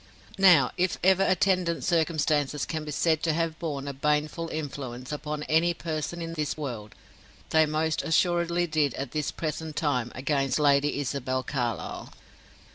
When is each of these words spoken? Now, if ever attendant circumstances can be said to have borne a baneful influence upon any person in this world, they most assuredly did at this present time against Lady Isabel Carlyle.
Now, 0.39 0.71
if 0.77 0.97
ever 1.03 1.21
attendant 1.21 1.83
circumstances 1.83 2.65
can 2.65 2.83
be 2.85 2.89
said 2.91 3.21
to 3.21 3.33
have 3.33 3.59
borne 3.59 3.87
a 3.87 3.93
baneful 3.93 4.49
influence 4.49 5.11
upon 5.11 5.43
any 5.43 5.75
person 5.75 6.23
in 6.23 6.33
this 6.33 6.57
world, 6.57 6.95
they 7.51 7.67
most 7.67 8.01
assuredly 8.01 8.65
did 8.65 8.95
at 8.95 9.11
this 9.11 9.29
present 9.31 9.75
time 9.75 10.11
against 10.15 10.57
Lady 10.57 10.99
Isabel 10.99 11.43
Carlyle. 11.43 12.11